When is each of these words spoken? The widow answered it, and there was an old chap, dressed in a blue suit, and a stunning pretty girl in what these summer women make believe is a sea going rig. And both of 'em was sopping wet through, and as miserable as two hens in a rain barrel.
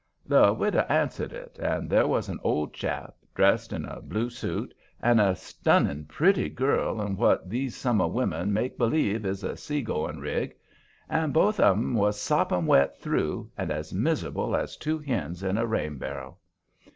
The 0.25 0.51
widow 0.51 0.83
answered 0.89 1.31
it, 1.31 1.59
and 1.61 1.87
there 1.87 2.07
was 2.07 2.27
an 2.27 2.39
old 2.41 2.73
chap, 2.73 3.13
dressed 3.35 3.71
in 3.71 3.85
a 3.85 4.01
blue 4.01 4.31
suit, 4.31 4.73
and 4.99 5.21
a 5.21 5.35
stunning 5.35 6.05
pretty 6.05 6.49
girl 6.49 6.99
in 7.03 7.15
what 7.15 7.47
these 7.51 7.75
summer 7.75 8.07
women 8.07 8.51
make 8.51 8.79
believe 8.79 9.27
is 9.27 9.43
a 9.43 9.55
sea 9.55 9.83
going 9.83 10.17
rig. 10.19 10.55
And 11.07 11.31
both 11.33 11.59
of 11.59 11.77
'em 11.77 11.93
was 11.93 12.19
sopping 12.19 12.65
wet 12.65 12.99
through, 12.99 13.51
and 13.55 13.69
as 13.69 13.93
miserable 13.93 14.55
as 14.55 14.75
two 14.75 14.97
hens 14.97 15.43
in 15.43 15.55
a 15.55 15.67
rain 15.67 15.99
barrel. 15.99 16.39